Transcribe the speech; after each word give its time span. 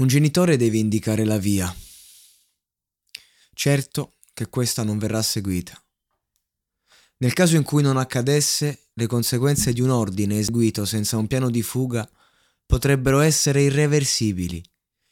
Un 0.00 0.06
genitore 0.06 0.56
deve 0.56 0.78
indicare 0.78 1.26
la 1.26 1.36
via. 1.36 1.74
Certo 3.52 4.14
che 4.32 4.48
questa 4.48 4.82
non 4.82 4.96
verrà 4.96 5.20
seguita. 5.20 5.78
Nel 7.18 7.34
caso 7.34 7.56
in 7.56 7.64
cui 7.64 7.82
non 7.82 7.98
accadesse, 7.98 8.86
le 8.94 9.06
conseguenze 9.06 9.74
di 9.74 9.82
un 9.82 9.90
ordine 9.90 10.38
eseguito 10.38 10.86
senza 10.86 11.18
un 11.18 11.26
piano 11.26 11.50
di 11.50 11.60
fuga 11.60 12.08
potrebbero 12.64 13.20
essere 13.20 13.60
irreversibili 13.60 14.64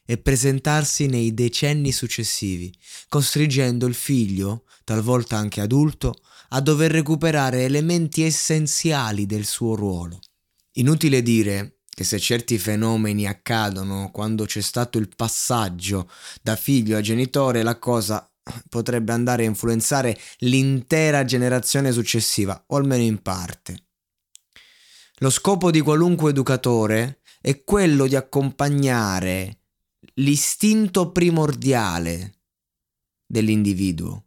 e 0.06 0.16
presentarsi 0.16 1.06
nei 1.06 1.34
decenni 1.34 1.92
successivi, 1.92 2.74
costringendo 3.10 3.84
il 3.84 3.94
figlio, 3.94 4.64
talvolta 4.84 5.36
anche 5.36 5.60
adulto, 5.60 6.14
a 6.48 6.62
dover 6.62 6.90
recuperare 6.92 7.64
elementi 7.64 8.22
essenziali 8.22 9.26
del 9.26 9.44
suo 9.44 9.74
ruolo. 9.74 10.18
Inutile 10.76 11.20
dire 11.20 11.77
che 11.98 12.04
se 12.04 12.20
certi 12.20 12.58
fenomeni 12.58 13.26
accadono 13.26 14.12
quando 14.12 14.44
c'è 14.44 14.60
stato 14.60 14.98
il 14.98 15.08
passaggio 15.16 16.08
da 16.40 16.54
figlio 16.54 16.96
a 16.96 17.00
genitore, 17.00 17.64
la 17.64 17.76
cosa 17.80 18.32
potrebbe 18.68 19.10
andare 19.10 19.42
a 19.42 19.48
influenzare 19.48 20.16
l'intera 20.38 21.24
generazione 21.24 21.90
successiva, 21.90 22.62
o 22.68 22.76
almeno 22.76 23.02
in 23.02 23.20
parte. 23.20 23.86
Lo 25.16 25.28
scopo 25.28 25.72
di 25.72 25.80
qualunque 25.80 26.30
educatore 26.30 27.18
è 27.40 27.64
quello 27.64 28.06
di 28.06 28.14
accompagnare 28.14 29.62
l'istinto 30.14 31.10
primordiale 31.10 32.42
dell'individuo 33.26 34.26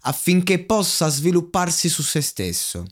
affinché 0.00 0.64
possa 0.64 1.08
svilupparsi 1.08 1.90
su 1.90 2.00
se 2.02 2.22
stesso. 2.22 2.86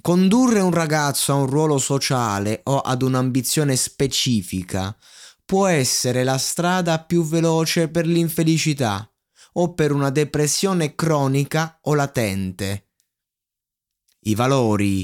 Condurre 0.00 0.60
un 0.60 0.72
ragazzo 0.72 1.32
a 1.32 1.36
un 1.36 1.46
ruolo 1.46 1.78
sociale 1.78 2.60
o 2.64 2.80
ad 2.80 3.02
un'ambizione 3.02 3.76
specifica 3.76 4.96
può 5.44 5.66
essere 5.66 6.24
la 6.24 6.38
strada 6.38 7.02
più 7.02 7.24
veloce 7.24 7.88
per 7.88 8.06
l'infelicità 8.06 9.06
o 9.54 9.74
per 9.74 9.92
una 9.92 10.10
depressione 10.10 10.94
cronica 10.94 11.78
o 11.82 11.94
latente. 11.94 12.90
I 14.20 14.34
valori, 14.34 15.02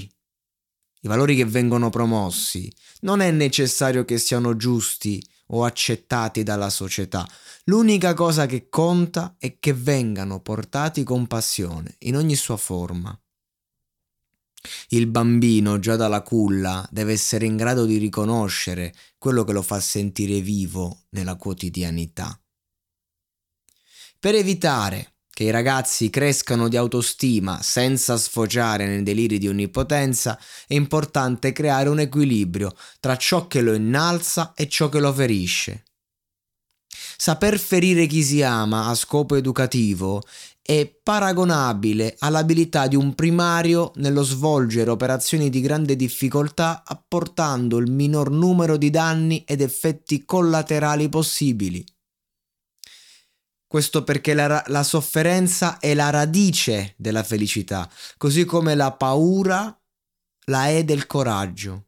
i 1.01 1.09
valori 1.09 1.37
che 1.37 1.45
vengono 1.45 1.91
promossi, 1.91 2.73
non 3.01 3.21
è 3.21 3.31
necessario 3.31 4.05
che 4.05 4.19
siano 4.19 4.57
giusti 4.57 5.23
o 5.49 5.65
accettati 5.65 6.43
dalla 6.43 6.71
società. 6.71 7.29
L'unica 7.65 8.15
cosa 8.15 8.47
che 8.47 8.69
conta 8.69 9.37
è 9.39 9.59
che 9.59 9.73
vengano 9.73 10.41
portati 10.41 11.03
con 11.05 11.27
passione, 11.27 11.97
in 12.01 12.17
ogni 12.17 12.37
sua 12.37 12.57
forma. 12.57 13.19
Il 14.89 15.07
bambino 15.07 15.79
già 15.79 15.97
dalla 15.97 16.23
culla 16.23 16.87
deve 16.91 17.13
essere 17.13 17.47
in 17.47 17.57
grado 17.57 17.85
di 17.85 17.99
riconoscere 17.99 18.95
quello 19.19 19.45
che 19.45 19.53
lo 19.53 19.63
fa 19.63 19.81
sentire 19.81 20.41
vivo 20.41 21.05
nella 21.11 21.37
quotidianità. 21.37 22.41
Per 24.21 24.35
evitare 24.35 25.19
che 25.39 25.45
i 25.45 25.51
ragazzi 25.51 26.11
crescano 26.11 26.67
di 26.67 26.77
autostima 26.77 27.63
senza 27.63 28.17
sfociare 28.17 28.89
nei 28.89 29.05
deliri 29.05 29.39
di 29.39 29.47
onnipotenza, 29.47 30.37
è 30.67 30.75
importante 30.75 31.53
creare 31.53 31.89
un 31.89 32.01
equilibrio 32.01 32.75
tra 32.99 33.17
ciò 33.17 33.47
che 33.47 33.61
lo 33.61 33.73
innalza 33.73 34.53
e 34.57 34.69
ciò 34.69 34.89
che 34.89 34.99
lo 34.99 35.13
ferisce. 35.13 35.85
Saper 37.21 37.59
ferire 37.59 38.07
chi 38.07 38.23
si 38.23 38.43
ama 38.43 38.87
a 38.87 38.95
scopo 38.95 39.35
educativo 39.35 40.23
è 40.63 40.87
paragonabile 40.87 42.15
all'abilità 42.21 42.87
di 42.87 42.95
un 42.95 43.17
primario 43.17 43.91
nello 43.97 44.23
svolgere 44.23 44.89
operazioni 44.91 45.51
di 45.51 45.61
grande 45.61 45.97
difficoltà 45.97 46.85
apportando 46.87 47.79
il 47.79 47.91
minor 47.91 48.31
numero 48.31 48.77
di 48.77 48.91
danni 48.91 49.43
ed 49.45 49.63
effetti 49.63 50.25
collaterali 50.25 51.09
possibili. 51.09 51.85
Questo 53.67 54.05
perché 54.05 54.33
la, 54.33 54.63
la, 54.69 54.85
sofferenza 54.85 55.79
è 55.79 55.95
la 55.95 56.11
radice 56.11 56.95
della 56.97 57.25
felicità, 57.25 57.91
così 58.17 58.45
come 58.45 58.77
la 58.77 58.93
paura 58.93 59.77
la 60.45 60.69
è 60.69 60.85
del 60.85 61.09
coraggio. 61.09 61.88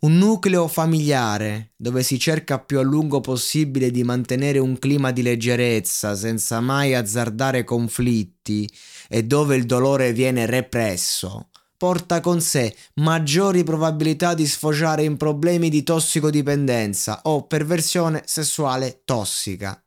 Un 0.00 0.16
nucleo 0.16 0.68
familiare 0.68 1.72
dove 1.76 2.02
si 2.02 2.18
cerca 2.18 2.58
più 2.58 2.78
a 2.78 2.82
lungo 2.82 3.20
possibile 3.20 3.90
di 3.90 4.02
mantenere 4.04 4.58
un 4.58 4.78
clima 4.78 5.10
di 5.10 5.22
leggerezza 5.22 6.14
senza 6.14 6.60
mai 6.60 6.94
azzardare 6.94 7.64
conflitti 7.64 8.70
e 9.08 9.24
dove 9.24 9.56
il 9.56 9.66
dolore 9.66 10.12
viene 10.12 10.46
represso, 10.46 11.48
porta 11.76 12.20
con 12.20 12.40
sé 12.40 12.74
maggiori 12.94 13.64
probabilità 13.64 14.34
di 14.34 14.46
sfociare 14.46 15.04
in 15.04 15.16
problemi 15.16 15.68
di 15.68 15.82
tossicodipendenza 15.82 17.20
o 17.24 17.46
perversione 17.46 18.22
sessuale 18.26 19.02
tossica. 19.04 19.82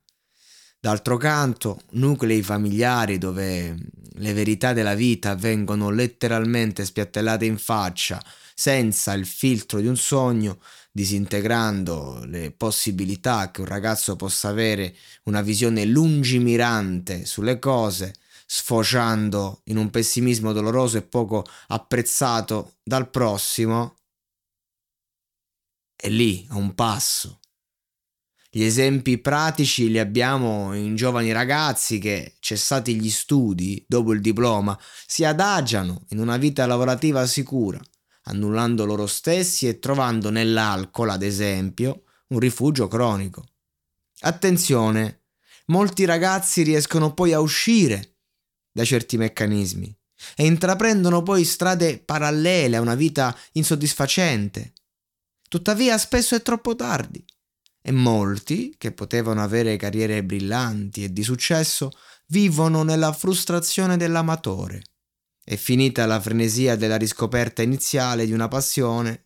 D'altro 0.84 1.16
canto, 1.16 1.80
nuclei 1.92 2.44
familiari 2.44 3.18
dove 3.18 3.74
le 4.16 4.34
verità 4.34 4.74
della 4.74 4.96
vita 4.96 5.34
vengono 5.34 5.90
letteralmente 5.90 6.84
spiattellate 6.84 7.46
in 7.46 7.58
faccia, 7.58 8.22
senza 8.54 9.14
il 9.14 9.26
filtro 9.26 9.80
di 9.80 9.88
un 9.88 9.96
sogno, 9.96 10.60
disintegrando 10.92 12.26
le 12.26 12.52
possibilità 12.52 13.50
che 13.50 13.62
un 13.62 13.68
ragazzo 13.68 14.18
possa 14.18 14.50
avere 14.50 14.94
una 15.24 15.42
visione 15.42 15.86
lungimirante 15.86 17.24
sulle 17.24 17.60
cose, 17.60 18.16
sfociando 18.46 19.62
in 19.68 19.78
un 19.78 19.90
pessimismo 19.90 20.52
doloroso 20.52 20.98
e 20.98 21.04
poco 21.04 21.46
apprezzato 21.68 22.74
dal 22.84 23.10
prossimo, 23.10 23.96
è 25.96 26.10
lì, 26.10 26.46
a 26.50 26.58
un 26.58 26.76
passo 26.76 27.38
gli 28.56 28.66
esempi 28.66 29.18
pratici 29.18 29.90
li 29.90 29.98
abbiamo 29.98 30.76
in 30.76 30.96
giovani 30.96 31.32
ragazzi 31.32 31.98
che, 31.98 32.36
cessati 32.40 32.94
gli 32.94 33.10
studi 33.10 33.84
dopo 33.88 34.14
il 34.14 34.22
diploma, 34.22 34.80
si 35.08 35.26
adagiano 35.26 36.06
in 36.10 36.20
una 36.20 36.38
vita 36.38 36.68
lavorativa 36.68 37.26
sicura, 37.26 37.82
annullando 38.26 38.86
loro 38.86 39.08
stessi 39.08 39.68
e 39.68 39.80
trovando 39.80 40.30
nell'alcol, 40.30 41.10
ad 41.10 41.24
esempio, 41.24 42.04
un 42.28 42.38
rifugio 42.38 42.88
cronico. 42.88 43.44
Attenzione, 44.20 45.24
molti 45.68 46.06
ragazzi 46.06 46.62
riescono 46.62 47.12
poi 47.16 47.34
a 47.34 47.40
uscire 47.40 48.18
da 48.72 48.86
certi 48.86 49.18
meccanismi 49.18 49.98
e 50.36 50.46
intraprendono 50.46 51.24
poi 51.24 51.44
strade 51.44 51.98
parallele 51.98 52.78
a 52.78 52.82
una 52.82 52.94
vita 52.94 53.36
insoddisfacente. 53.54 54.74
Tuttavia 55.50 55.98
spesso 55.98 56.36
è 56.36 56.44
troppo 56.44 56.76
tardi 56.76 57.26
e 57.86 57.92
molti, 57.92 58.74
che 58.78 58.94
potevano 58.94 59.44
avere 59.44 59.76
carriere 59.76 60.24
brillanti 60.24 61.04
e 61.04 61.12
di 61.12 61.22
successo, 61.22 61.92
vivono 62.28 62.84
nella 62.84 63.12
frustrazione 63.12 63.98
dell'amatore. 63.98 64.84
È 65.44 65.58
finita 65.58 66.06
la 66.06 66.22
frenesia 66.22 66.78
della 66.78 66.96
riscoperta 66.96 67.62
iniziale 67.62 68.26
di 68.26 68.32
una 68.32 68.48
passione. 68.48 69.26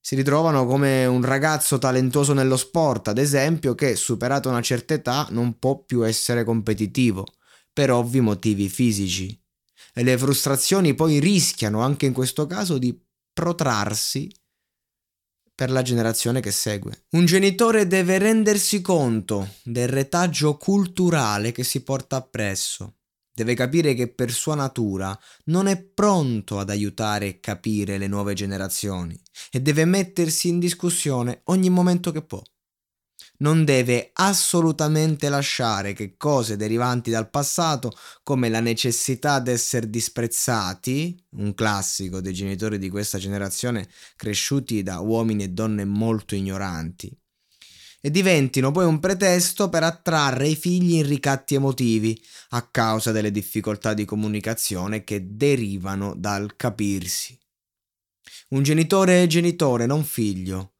Si 0.00 0.14
ritrovano 0.14 0.64
come 0.64 1.06
un 1.06 1.24
ragazzo 1.24 1.78
talentuoso 1.78 2.34
nello 2.34 2.56
sport, 2.56 3.08
ad 3.08 3.18
esempio, 3.18 3.74
che, 3.74 3.96
superata 3.96 4.48
una 4.48 4.62
certa 4.62 4.94
età, 4.94 5.26
non 5.30 5.58
può 5.58 5.82
più 5.82 6.06
essere 6.06 6.44
competitivo, 6.44 7.26
per 7.72 7.90
ovvi 7.90 8.20
motivi 8.20 8.68
fisici. 8.68 9.36
E 9.92 10.04
le 10.04 10.16
frustrazioni 10.16 10.94
poi 10.94 11.18
rischiano, 11.18 11.80
anche 11.80 12.06
in 12.06 12.12
questo 12.12 12.46
caso, 12.46 12.78
di 12.78 12.96
protrarsi 13.32 14.32
per 15.54 15.70
la 15.70 15.82
generazione 15.82 16.40
che 16.40 16.50
segue. 16.50 17.04
Un 17.10 17.26
genitore 17.26 17.86
deve 17.86 18.18
rendersi 18.18 18.80
conto 18.80 19.56
del 19.62 19.88
retaggio 19.88 20.56
culturale 20.56 21.52
che 21.52 21.64
si 21.64 21.82
porta 21.82 22.16
appresso. 22.16 22.96
Deve 23.32 23.54
capire 23.54 23.94
che 23.94 24.12
per 24.12 24.30
sua 24.30 24.54
natura 24.54 25.18
non 25.46 25.66
è 25.66 25.80
pronto 25.82 26.58
ad 26.58 26.70
aiutare 26.70 27.26
e 27.26 27.40
capire 27.40 27.98
le 27.98 28.06
nuove 28.06 28.34
generazioni 28.34 29.20
e 29.50 29.60
deve 29.60 29.84
mettersi 29.84 30.48
in 30.48 30.60
discussione 30.60 31.40
ogni 31.44 31.68
momento 31.68 32.12
che 32.12 32.22
può. 32.22 32.40
Non 33.38 33.64
deve 33.64 34.10
assolutamente 34.12 35.28
lasciare 35.28 35.92
che 35.92 36.16
cose 36.16 36.56
derivanti 36.56 37.10
dal 37.10 37.30
passato, 37.30 37.92
come 38.22 38.48
la 38.48 38.60
necessità 38.60 39.40
di 39.40 39.50
essere 39.50 39.90
disprezzati, 39.90 41.16
un 41.36 41.54
classico 41.54 42.20
dei 42.20 42.32
genitori 42.32 42.78
di 42.78 42.90
questa 42.90 43.18
generazione 43.18 43.88
cresciuti 44.16 44.82
da 44.82 45.00
uomini 45.00 45.44
e 45.44 45.48
donne 45.48 45.84
molto 45.84 46.34
ignoranti, 46.34 47.16
e 48.00 48.10
diventino 48.10 48.70
poi 48.70 48.84
un 48.84 49.00
pretesto 49.00 49.68
per 49.68 49.82
attrarre 49.82 50.46
i 50.46 50.56
figli 50.56 50.94
in 50.94 51.06
ricatti 51.06 51.54
emotivi 51.54 52.22
a 52.50 52.68
causa 52.68 53.12
delle 53.12 53.30
difficoltà 53.30 53.94
di 53.94 54.04
comunicazione 54.04 55.04
che 55.04 55.34
derivano 55.34 56.14
dal 56.14 56.54
capirsi. 56.54 57.38
Un 58.50 58.62
genitore 58.62 59.22
è 59.22 59.26
genitore, 59.26 59.86
non 59.86 60.04
figlio 60.04 60.73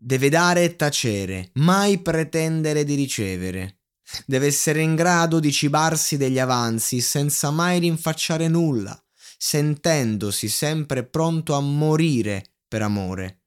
Deve 0.00 0.28
dare 0.28 0.62
e 0.62 0.76
tacere, 0.76 1.50
mai 1.54 1.98
pretendere 1.98 2.84
di 2.84 2.94
ricevere. 2.94 3.80
Deve 4.26 4.46
essere 4.46 4.80
in 4.80 4.94
grado 4.94 5.40
di 5.40 5.50
cibarsi 5.50 6.16
degli 6.16 6.38
avanzi 6.38 7.00
senza 7.00 7.50
mai 7.50 7.80
rinfacciare 7.80 8.46
nulla, 8.46 8.96
sentendosi 9.36 10.48
sempre 10.48 11.04
pronto 11.04 11.54
a 11.54 11.60
morire 11.60 12.58
per 12.68 12.82
amore, 12.82 13.42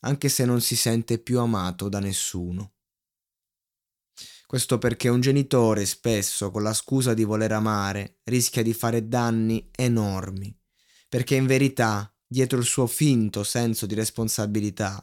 anche 0.00 0.30
se 0.30 0.46
non 0.46 0.62
si 0.62 0.74
sente 0.74 1.18
più 1.18 1.38
amato 1.38 1.90
da 1.90 2.00
nessuno. 2.00 2.72
Questo 4.46 4.78
perché 4.78 5.08
un 5.08 5.20
genitore 5.20 5.84
spesso, 5.84 6.50
con 6.50 6.62
la 6.62 6.74
scusa 6.74 7.12
di 7.14 7.24
voler 7.24 7.52
amare, 7.52 8.20
rischia 8.24 8.62
di 8.62 8.72
fare 8.72 9.06
danni 9.06 9.68
enormi, 9.76 10.52
perché 11.08 11.36
in 11.36 11.46
verità, 11.46 12.12
dietro 12.26 12.58
il 12.58 12.64
suo 12.64 12.86
finto 12.86 13.44
senso 13.44 13.86
di 13.86 13.94
responsabilità, 13.94 15.00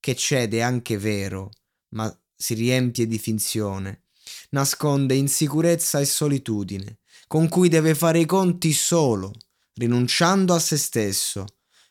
che 0.00 0.14
cede 0.14 0.62
anche 0.62 0.98
vero, 0.98 1.50
ma 1.90 2.14
si 2.34 2.54
riempie 2.54 3.06
di 3.06 3.18
finzione, 3.18 4.04
nasconde 4.50 5.14
insicurezza 5.14 6.00
e 6.00 6.04
solitudine, 6.04 6.98
con 7.26 7.48
cui 7.48 7.68
deve 7.68 7.94
fare 7.94 8.20
i 8.20 8.26
conti 8.26 8.72
solo, 8.72 9.32
rinunciando 9.74 10.54
a 10.54 10.58
se 10.58 10.76
stesso, 10.76 11.44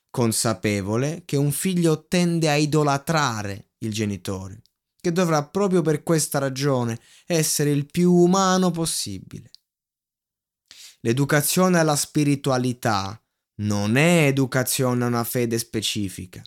consapevole 0.09 1.23
che 1.25 1.37
un 1.37 1.51
figlio 1.51 2.07
tende 2.07 2.49
a 2.49 2.55
idolatrare 2.55 3.71
il 3.79 3.93
genitore, 3.93 4.61
che 4.99 5.11
dovrà 5.11 5.45
proprio 5.45 5.81
per 5.81 6.03
questa 6.03 6.39
ragione 6.39 6.99
essere 7.25 7.71
il 7.71 7.85
più 7.85 8.11
umano 8.13 8.71
possibile. 8.71 9.51
L'educazione 11.01 11.77
alla 11.77 11.95
spiritualità 11.95 13.21
non 13.61 13.95
è 13.95 14.25
educazione 14.25 15.03
a 15.03 15.07
una 15.07 15.23
fede 15.23 15.59
specifica, 15.59 16.41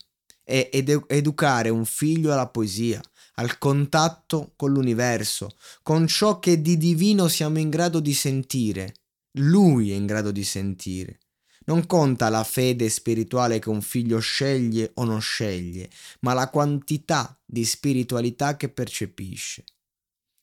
è 0.51 0.69
edu- 0.73 1.05
educare 1.07 1.69
un 1.69 1.85
figlio 1.85 2.33
alla 2.33 2.49
poesia, 2.49 3.01
al 3.35 3.57
contatto 3.59 4.53
con 4.57 4.73
l'universo, 4.73 5.57
con 5.83 6.09
ciò 6.09 6.41
che 6.41 6.61
di 6.61 6.77
divino 6.77 7.29
siamo 7.29 7.61
in 7.61 7.71
grado 7.71 8.01
di 8.01 8.13
sentire. 8.13 8.95
Lui 9.35 9.93
è 9.93 9.95
in 9.95 10.07
grado 10.07 10.33
di 10.33 10.43
sentire. 10.43 11.21
Non 11.67 11.87
conta 11.87 12.29
la 12.31 12.43
fede 12.43 12.89
spirituale 12.89 13.61
che 13.61 13.69
un 13.69 13.81
figlio 13.81 14.19
sceglie 14.19 14.91
o 14.95 15.05
non 15.05 15.21
sceglie, 15.21 15.89
ma 16.21 16.33
la 16.33 16.51
quantità 16.51 17.41
di 17.45 17.65
spiritualità 17.65 18.57
che 18.57 18.69
percepisce. 18.71 19.65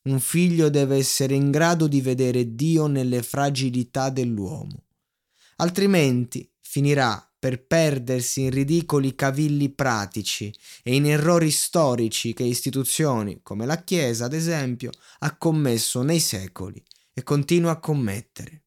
Un 0.04 0.21
figlio 0.21 0.69
deve 0.69 0.95
essere 0.95 1.36
in 1.36 1.51
grado 1.51 1.88
di 1.88 2.00
vedere 2.00 2.56
Dio 2.56 2.88
nelle 2.88 3.21
fragilità 3.24 4.09
dell'uomo, 4.09 4.86
altrimenti 5.57 6.50
finirà 6.62 7.26
per 7.39 7.66
perdersi 7.66 8.42
in 8.42 8.50
ridicoli 8.50 9.16
cavilli 9.16 9.69
pratici 9.69 10.54
e 10.84 10.95
in 10.95 11.06
errori 11.06 11.51
storici 11.51 12.34
che 12.34 12.44
istituzioni 12.44 13.42
come 13.44 13.66
la 13.66 13.84
Chiesa, 13.84 14.25
ad 14.25 14.34
esempio, 14.34 14.92
ha 15.19 15.38
commesso 15.38 16.01
nei 16.01 16.19
secoli 16.19 16.84
e 17.13 17.24
continua 17.24 17.72
a 17.72 17.80
commettere. 17.80 18.63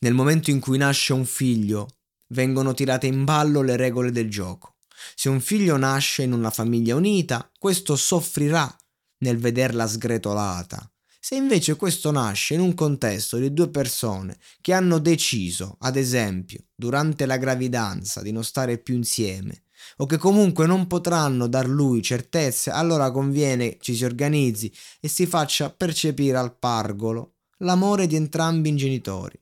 Nel 0.00 0.12
momento 0.12 0.50
in 0.50 0.60
cui 0.60 0.76
nasce 0.76 1.12
un 1.12 1.24
figlio, 1.24 1.88
vengono 2.28 2.74
tirate 2.74 3.06
in 3.06 3.24
ballo 3.24 3.62
le 3.62 3.76
regole 3.76 4.10
del 4.10 4.30
gioco. 4.30 4.76
Se 5.14 5.28
un 5.28 5.40
figlio 5.40 5.76
nasce 5.76 6.22
in 6.22 6.32
una 6.32 6.50
famiglia 6.50 6.94
unita, 6.94 7.50
questo 7.58 7.96
soffrirà 7.96 8.74
nel 9.18 9.38
vederla 9.38 9.86
sgretolata, 9.86 10.91
se 11.24 11.36
invece 11.36 11.76
questo 11.76 12.10
nasce 12.10 12.54
in 12.54 12.60
un 12.60 12.74
contesto 12.74 13.36
di 13.36 13.52
due 13.52 13.70
persone 13.70 14.36
che 14.60 14.72
hanno 14.72 14.98
deciso, 14.98 15.76
ad 15.78 15.94
esempio, 15.94 16.64
durante 16.74 17.26
la 17.26 17.36
gravidanza 17.36 18.22
di 18.22 18.32
non 18.32 18.42
stare 18.42 18.78
più 18.78 18.96
insieme, 18.96 19.66
o 19.98 20.06
che 20.06 20.16
comunque 20.16 20.66
non 20.66 20.88
potranno 20.88 21.46
dar 21.46 21.68
lui 21.68 22.02
certezze, 22.02 22.70
allora 22.70 23.12
conviene 23.12 23.76
ci 23.80 23.94
si 23.94 24.04
organizzi 24.04 24.72
e 24.98 25.06
si 25.06 25.26
faccia 25.26 25.70
percepire 25.70 26.38
al 26.38 26.58
pargolo 26.58 27.36
l'amore 27.58 28.08
di 28.08 28.16
entrambi 28.16 28.70
i 28.70 28.76
genitori. 28.76 29.40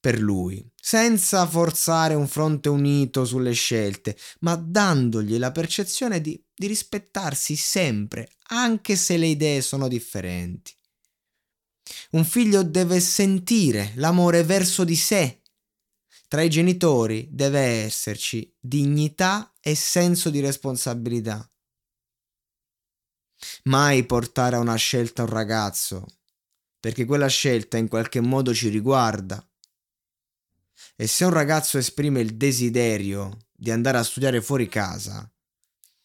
Per 0.00 0.18
lui, 0.18 0.66
senza 0.74 1.46
forzare 1.46 2.14
un 2.14 2.26
fronte 2.26 2.70
unito 2.70 3.26
sulle 3.26 3.52
scelte, 3.52 4.16
ma 4.40 4.56
dandogli 4.56 5.36
la 5.36 5.52
percezione 5.52 6.22
di, 6.22 6.42
di 6.54 6.66
rispettarsi 6.66 7.54
sempre, 7.54 8.30
anche 8.48 8.96
se 8.96 9.18
le 9.18 9.26
idee 9.26 9.60
sono 9.60 9.88
differenti. 9.88 10.75
Un 12.12 12.24
figlio 12.24 12.62
deve 12.62 13.00
sentire 13.00 13.92
l'amore 13.96 14.42
verso 14.42 14.84
di 14.84 14.96
sé. 14.96 15.42
Tra 16.28 16.42
i 16.42 16.50
genitori 16.50 17.28
deve 17.30 17.60
esserci 17.60 18.52
dignità 18.58 19.54
e 19.60 19.74
senso 19.74 20.30
di 20.30 20.40
responsabilità. 20.40 21.48
Mai 23.64 24.04
portare 24.04 24.56
a 24.56 24.60
una 24.60 24.76
scelta 24.76 25.22
un 25.22 25.28
ragazzo, 25.28 26.06
perché 26.80 27.04
quella 27.04 27.28
scelta 27.28 27.76
in 27.76 27.88
qualche 27.88 28.20
modo 28.20 28.54
ci 28.54 28.68
riguarda. 28.68 29.44
E 30.96 31.06
se 31.06 31.24
un 31.24 31.30
ragazzo 31.30 31.78
esprime 31.78 32.20
il 32.20 32.36
desiderio 32.36 33.36
di 33.52 33.70
andare 33.70 33.98
a 33.98 34.02
studiare 34.02 34.42
fuori 34.42 34.68
casa, 34.68 35.30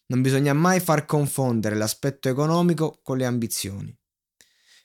non 0.07 0.21
bisogna 0.21 0.53
mai 0.53 0.79
far 0.79 1.05
confondere 1.05 1.75
l'aspetto 1.75 2.29
economico 2.29 2.99
con 3.01 3.17
le 3.17 3.25
ambizioni. 3.25 4.00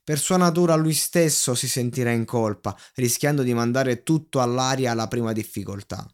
Per 0.06 0.20
sua 0.20 0.37
natura 0.37 0.76
lui 0.76 0.94
stesso 0.94 1.56
si 1.56 1.67
sentirà 1.67 2.12
in 2.12 2.25
colpa, 2.25 2.79
rischiando 2.94 3.43
di 3.43 3.53
mandare 3.53 4.05
tutto 4.05 4.41
all'aria 4.41 4.93
alla 4.93 5.08
prima 5.08 5.32
difficoltà. 5.32 6.08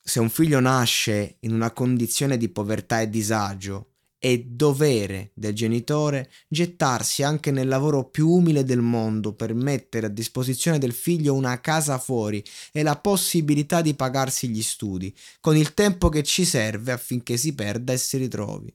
Se 0.00 0.20
un 0.20 0.30
figlio 0.30 0.60
nasce 0.60 1.38
in 1.40 1.52
una 1.52 1.72
condizione 1.72 2.36
di 2.36 2.48
povertà 2.48 3.00
e 3.00 3.10
disagio, 3.10 3.94
è 4.18 4.38
dovere 4.38 5.32
del 5.34 5.52
genitore 5.52 6.30
gettarsi 6.46 7.24
anche 7.24 7.50
nel 7.50 7.66
lavoro 7.66 8.08
più 8.08 8.28
umile 8.28 8.62
del 8.62 8.80
mondo 8.80 9.34
per 9.34 9.52
mettere 9.52 10.06
a 10.06 10.10
disposizione 10.10 10.78
del 10.78 10.92
figlio 10.92 11.34
una 11.34 11.60
casa 11.60 11.98
fuori 11.98 12.40
e 12.70 12.84
la 12.84 12.96
possibilità 13.00 13.80
di 13.80 13.94
pagarsi 13.94 14.48
gli 14.48 14.62
studi, 14.62 15.12
con 15.40 15.56
il 15.56 15.74
tempo 15.74 16.08
che 16.08 16.22
ci 16.22 16.44
serve 16.44 16.92
affinché 16.92 17.36
si 17.36 17.52
perda 17.52 17.92
e 17.92 17.98
si 17.98 18.16
ritrovi. 18.16 18.72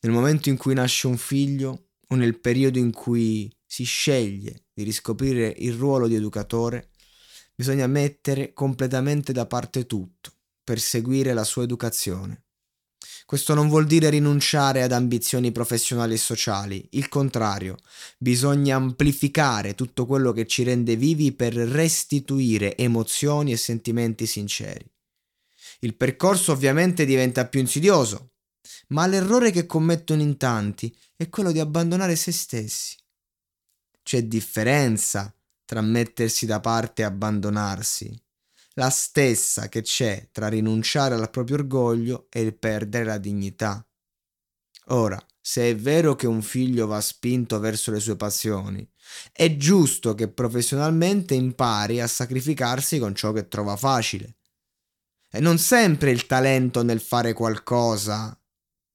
Nel 0.00 0.12
momento 0.12 0.48
in 0.48 0.56
cui 0.56 0.74
nasce 0.74 1.06
un 1.06 1.18
figlio 1.18 1.90
o 2.08 2.14
nel 2.14 2.38
periodo 2.38 2.78
in 2.78 2.90
cui 2.90 3.54
si 3.66 3.84
sceglie 3.84 4.64
di 4.72 4.82
riscoprire 4.82 5.54
il 5.58 5.74
ruolo 5.74 6.08
di 6.08 6.14
educatore, 6.14 6.90
bisogna 7.54 7.86
mettere 7.86 8.52
completamente 8.52 9.32
da 9.32 9.46
parte 9.46 9.86
tutto 9.86 10.32
per 10.64 10.80
seguire 10.80 11.34
la 11.34 11.44
sua 11.44 11.64
educazione. 11.64 12.44
Questo 13.26 13.54
non 13.54 13.68
vuol 13.68 13.86
dire 13.86 14.10
rinunciare 14.10 14.82
ad 14.82 14.90
ambizioni 14.90 15.52
professionali 15.52 16.14
e 16.14 16.18
sociali, 16.18 16.88
il 16.92 17.08
contrario, 17.08 17.76
bisogna 18.18 18.76
amplificare 18.76 19.74
tutto 19.74 20.04
quello 20.06 20.32
che 20.32 20.46
ci 20.46 20.64
rende 20.64 20.96
vivi 20.96 21.30
per 21.32 21.54
restituire 21.54 22.76
emozioni 22.76 23.52
e 23.52 23.56
sentimenti 23.56 24.26
sinceri. 24.26 24.84
Il 25.80 25.94
percorso 25.94 26.52
ovviamente 26.52 27.04
diventa 27.04 27.46
più 27.46 27.60
insidioso, 27.60 28.29
ma 28.90 29.06
l'errore 29.06 29.50
che 29.50 29.66
commettono 29.66 30.22
in 30.22 30.36
tanti 30.36 30.94
è 31.16 31.28
quello 31.28 31.52
di 31.52 31.60
abbandonare 31.60 32.16
se 32.16 32.32
stessi. 32.32 32.96
C'è 34.02 34.24
differenza 34.24 35.34
tra 35.64 35.80
mettersi 35.80 36.46
da 36.46 36.60
parte 36.60 37.02
e 37.02 37.04
abbandonarsi, 37.04 38.20
la 38.74 38.90
stessa 38.90 39.68
che 39.68 39.82
c'è 39.82 40.28
tra 40.32 40.48
rinunciare 40.48 41.14
al 41.14 41.30
proprio 41.30 41.56
orgoglio 41.56 42.26
e 42.30 42.40
il 42.40 42.54
perdere 42.54 43.04
la 43.04 43.18
dignità. 43.18 43.84
Ora, 44.86 45.24
se 45.40 45.70
è 45.70 45.76
vero 45.76 46.16
che 46.16 46.26
un 46.26 46.42
figlio 46.42 46.86
va 46.86 47.00
spinto 47.00 47.60
verso 47.60 47.90
le 47.90 48.00
sue 48.00 48.16
passioni, 48.16 48.88
è 49.32 49.56
giusto 49.56 50.14
che 50.14 50.28
professionalmente 50.28 51.34
impari 51.34 52.00
a 52.00 52.06
sacrificarsi 52.06 52.98
con 52.98 53.14
ciò 53.14 53.32
che 53.32 53.46
trova 53.48 53.76
facile. 53.76 54.36
E 55.30 55.38
non 55.38 55.58
sempre 55.58 56.10
il 56.10 56.26
talento 56.26 56.82
nel 56.82 57.00
fare 57.00 57.32
qualcosa 57.32 58.39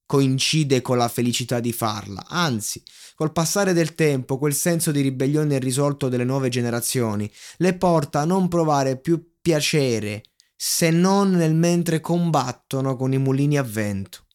coincide 0.05 0.81
con 0.81 0.97
la 0.97 1.07
felicità 1.07 1.59
di 1.59 1.74
farla, 1.74 2.25
anzi, 2.27 2.81
col 3.15 3.31
passare 3.31 3.74
del 3.74 3.95
tempo 3.95 4.38
quel 4.38 4.53
senso 4.53 4.91
di 4.91 5.01
ribellione 5.01 5.55
irrisolto 5.55 6.09
delle 6.09 6.24
nuove 6.24 6.50
generazioni 6.50 7.31
le 7.57 7.75
porta 7.75 8.21
a 8.21 8.25
non 8.25 8.47
provare 8.47 8.97
più 8.97 9.33
piacere 9.41 10.24
se 10.55 10.89
non 10.89 11.31
nel 11.31 11.53
mentre 11.53 12.00
combattono 12.00 12.95
con 12.95 13.13
i 13.13 13.17
mulini 13.17 13.57
a 13.57 13.63
vento. 13.63 14.25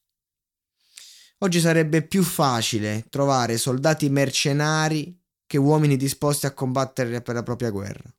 Oggi 1.38 1.60
sarebbe 1.60 2.02
più 2.02 2.22
facile 2.22 3.06
trovare 3.08 3.56
soldati 3.56 4.10
mercenari 4.10 5.18
che 5.46 5.56
uomini 5.56 5.96
disposti 5.96 6.46
a 6.46 6.52
combattere 6.52 7.22
per 7.22 7.34
la 7.34 7.42
propria 7.42 7.70
guerra. 7.70 8.14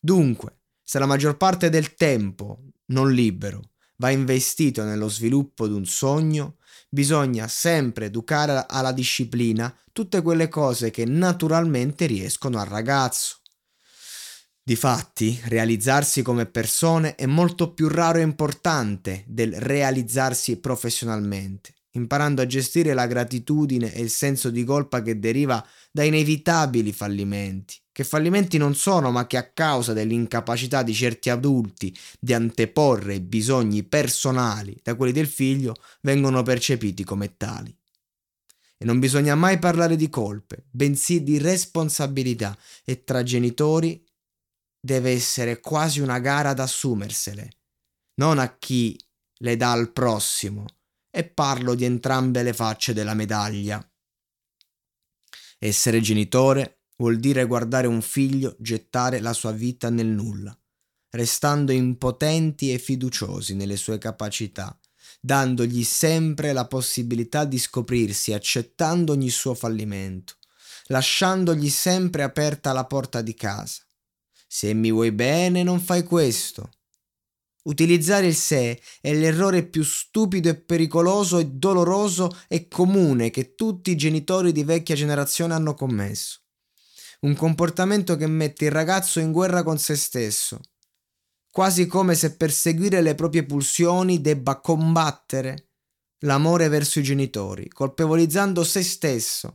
Dunque, 0.00 0.58
se 0.82 0.98
la 0.98 1.06
maggior 1.06 1.36
parte 1.36 1.68
del 1.70 1.94
tempo 1.94 2.64
non 2.86 3.12
libero 3.12 3.70
va 3.98 4.10
investito 4.10 4.82
nello 4.82 5.08
sviluppo 5.08 5.68
di 5.68 5.74
un 5.74 5.86
sogno, 5.86 6.56
bisogna 6.88 7.46
sempre 7.46 8.06
educare 8.06 8.64
alla 8.66 8.92
disciplina 8.92 9.74
tutte 9.92 10.22
quelle 10.22 10.48
cose 10.48 10.90
che 10.90 11.04
naturalmente 11.04 12.06
riescono 12.06 12.58
al 12.58 12.66
ragazzo. 12.66 13.36
Difatti, 14.62 15.40
realizzarsi 15.44 16.22
come 16.22 16.46
persone 16.46 17.14
è 17.14 17.26
molto 17.26 17.72
più 17.72 17.88
raro 17.88 18.18
e 18.18 18.22
importante 18.22 19.24
del 19.26 19.54
realizzarsi 19.54 20.58
professionalmente 20.58 21.77
imparando 21.92 22.42
a 22.42 22.46
gestire 22.46 22.94
la 22.94 23.06
gratitudine 23.06 23.92
e 23.92 24.00
il 24.00 24.10
senso 24.10 24.50
di 24.50 24.64
colpa 24.64 25.02
che 25.02 25.18
deriva 25.18 25.64
da 25.90 26.02
inevitabili 26.02 26.92
fallimenti, 26.92 27.76
che 27.90 28.04
fallimenti 28.04 28.58
non 28.58 28.74
sono, 28.74 29.10
ma 29.10 29.26
che 29.26 29.36
a 29.36 29.50
causa 29.50 29.92
dell'incapacità 29.92 30.82
di 30.82 30.94
certi 30.94 31.30
adulti 31.30 31.96
di 32.20 32.34
anteporre 32.34 33.14
i 33.14 33.20
bisogni 33.20 33.82
personali 33.84 34.78
da 34.82 34.94
quelli 34.94 35.12
del 35.12 35.26
figlio 35.26 35.74
vengono 36.02 36.42
percepiti 36.42 37.04
come 37.04 37.36
tali. 37.36 37.74
E 38.80 38.84
non 38.84 39.00
bisogna 39.00 39.34
mai 39.34 39.58
parlare 39.58 39.96
di 39.96 40.08
colpe, 40.08 40.66
bensì 40.70 41.24
di 41.24 41.38
responsabilità 41.38 42.56
e 42.84 43.02
tra 43.02 43.24
genitori 43.24 44.04
deve 44.80 45.10
essere 45.10 45.60
quasi 45.60 45.98
una 45.98 46.20
gara 46.20 46.50
ad 46.50 46.60
assumersele, 46.60 47.50
non 48.20 48.38
a 48.38 48.56
chi 48.56 48.96
le 49.38 49.56
dà 49.56 49.72
al 49.72 49.90
prossimo, 49.90 50.64
e 51.18 51.24
parlo 51.24 51.74
di 51.74 51.84
entrambe 51.84 52.44
le 52.44 52.52
facce 52.52 52.92
della 52.92 53.12
medaglia. 53.12 53.84
Essere 55.58 56.00
genitore 56.00 56.82
vuol 56.94 57.18
dire 57.18 57.44
guardare 57.44 57.88
un 57.88 58.02
figlio 58.02 58.54
gettare 58.60 59.18
la 59.18 59.32
sua 59.32 59.50
vita 59.50 59.90
nel 59.90 60.06
nulla, 60.06 60.56
restando 61.10 61.72
impotenti 61.72 62.72
e 62.72 62.78
fiduciosi 62.78 63.56
nelle 63.56 63.76
sue 63.76 63.98
capacità, 63.98 64.78
dandogli 65.20 65.82
sempre 65.82 66.52
la 66.52 66.68
possibilità 66.68 67.44
di 67.44 67.58
scoprirsi, 67.58 68.32
accettando 68.32 69.10
ogni 69.10 69.30
suo 69.30 69.54
fallimento, 69.54 70.36
lasciandogli 70.86 71.68
sempre 71.68 72.22
aperta 72.22 72.72
la 72.72 72.84
porta 72.84 73.22
di 73.22 73.34
casa. 73.34 73.82
Se 74.46 74.72
mi 74.72 74.92
vuoi 74.92 75.10
bene 75.10 75.64
non 75.64 75.80
fai 75.80 76.04
questo, 76.04 76.70
Utilizzare 77.68 78.26
il 78.26 78.34
sé 78.34 78.80
è 79.00 79.12
l'errore 79.12 79.66
più 79.66 79.84
stupido 79.84 80.48
e 80.48 80.56
pericoloso 80.56 81.38
e 81.38 81.46
doloroso 81.46 82.34
e 82.48 82.66
comune 82.66 83.28
che 83.28 83.54
tutti 83.54 83.90
i 83.90 83.96
genitori 83.96 84.52
di 84.52 84.64
vecchia 84.64 84.94
generazione 84.94 85.52
hanno 85.52 85.74
commesso. 85.74 86.40
Un 87.20 87.36
comportamento 87.36 88.16
che 88.16 88.26
mette 88.26 88.64
il 88.64 88.70
ragazzo 88.70 89.20
in 89.20 89.32
guerra 89.32 89.62
con 89.62 89.76
se 89.78 89.96
stesso, 89.96 90.60
quasi 91.50 91.86
come 91.86 92.14
se 92.14 92.36
per 92.36 92.52
seguire 92.52 93.02
le 93.02 93.14
proprie 93.14 93.44
pulsioni 93.44 94.22
debba 94.22 94.60
combattere 94.60 95.72
l'amore 96.20 96.68
verso 96.68 97.00
i 97.00 97.02
genitori, 97.02 97.68
colpevolizzando 97.68 98.64
se 98.64 98.82
stesso, 98.82 99.52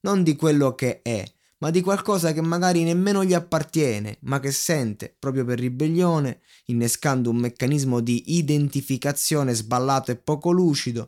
non 0.00 0.24
di 0.24 0.34
quello 0.34 0.74
che 0.74 1.00
è, 1.02 1.24
ma 1.62 1.70
di 1.70 1.80
qualcosa 1.80 2.32
che 2.32 2.40
magari 2.40 2.82
nemmeno 2.82 3.24
gli 3.24 3.34
appartiene, 3.34 4.18
ma 4.22 4.40
che 4.40 4.50
sente 4.50 5.14
proprio 5.16 5.44
per 5.44 5.60
ribellione, 5.60 6.40
innescando 6.66 7.30
un 7.30 7.36
meccanismo 7.36 8.00
di 8.00 8.36
identificazione 8.36 9.54
sballato 9.54 10.10
e 10.10 10.16
poco 10.16 10.50
lucido, 10.50 11.06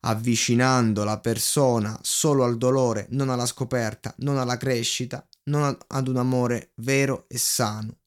avvicinando 0.00 1.04
la 1.04 1.20
persona 1.20 1.96
solo 2.02 2.42
al 2.42 2.58
dolore, 2.58 3.06
non 3.10 3.30
alla 3.30 3.46
scoperta, 3.46 4.12
non 4.18 4.36
alla 4.36 4.56
crescita, 4.56 5.24
non 5.44 5.78
ad 5.86 6.08
un 6.08 6.16
amore 6.16 6.72
vero 6.78 7.26
e 7.28 7.38
sano. 7.38 7.98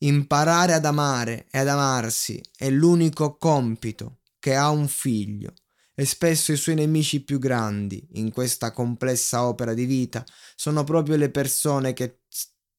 Imparare 0.00 0.74
ad 0.74 0.84
amare 0.84 1.46
e 1.50 1.58
ad 1.58 1.68
amarsi 1.68 2.38
è 2.54 2.68
l'unico 2.68 3.38
compito 3.38 4.18
che 4.38 4.54
ha 4.54 4.68
un 4.68 4.86
figlio 4.88 5.54
e 5.98 6.04
spesso 6.04 6.52
i 6.52 6.56
suoi 6.56 6.74
nemici 6.74 7.24
più 7.24 7.38
grandi 7.38 8.06
in 8.12 8.30
questa 8.30 8.70
complessa 8.70 9.46
opera 9.46 9.72
di 9.72 9.86
vita 9.86 10.24
sono 10.54 10.84
proprio 10.84 11.16
le 11.16 11.30
persone 11.30 11.94
che, 11.94 12.20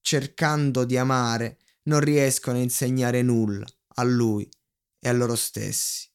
cercando 0.00 0.84
di 0.84 0.96
amare, 0.96 1.58
non 1.88 1.98
riescono 2.00 2.58
a 2.58 2.62
insegnare 2.62 3.22
nulla 3.22 3.66
a 3.96 4.02
lui 4.04 4.48
e 5.00 5.08
a 5.08 5.12
loro 5.12 5.34
stessi. 5.34 6.07